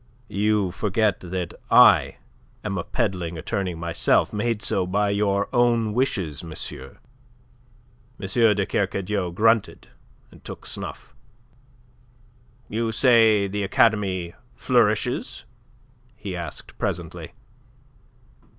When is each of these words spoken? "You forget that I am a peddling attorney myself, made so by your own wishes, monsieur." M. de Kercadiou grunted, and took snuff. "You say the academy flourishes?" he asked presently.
"You 0.29 0.71
forget 0.71 1.19
that 1.19 1.53
I 1.69 2.17
am 2.63 2.75
a 2.79 2.83
peddling 2.83 3.37
attorney 3.37 3.75
myself, 3.75 4.33
made 4.33 4.63
so 4.63 4.87
by 4.87 5.11
your 5.11 5.47
own 5.53 5.93
wishes, 5.93 6.43
monsieur." 6.43 6.97
M. 8.19 8.25
de 8.55 8.65
Kercadiou 8.65 9.31
grunted, 9.31 9.89
and 10.31 10.43
took 10.43 10.65
snuff. 10.65 11.13
"You 12.67 12.91
say 12.91 13.47
the 13.47 13.61
academy 13.61 14.33
flourishes?" 14.55 15.45
he 16.15 16.35
asked 16.35 16.79
presently. 16.79 17.33